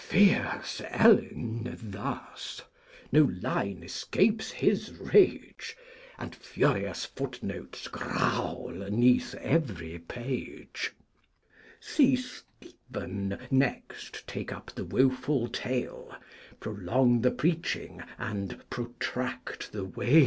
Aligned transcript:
Fierce 0.03 0.81
El 0.89 1.19
n 1.19 1.77
thus: 1.79 2.63
no 3.11 3.21
Line 3.39 3.83
escapes 3.83 4.49
his 4.49 4.91
Rage, 4.93 5.77
And 6.17 6.33
furious 6.33 7.05
Foot 7.05 7.43
notes 7.43 7.87
growl 7.87 8.69
'neath 8.89 9.35
every 9.35 9.99
Page: 9.99 10.93
See 11.79 12.15
St 12.15 12.43
ph 12.91 13.03
n 13.03 13.37
next 13.51 14.25
take 14.25 14.51
up 14.51 14.71
the 14.73 14.85
woful 14.85 15.47
Tale, 15.47 16.15
Prolong 16.59 17.21
the 17.21 17.29
Preaching, 17.29 18.01
and 18.17 18.67
protract 18.71 19.71
the 19.71 19.85
Wail! 19.85 20.19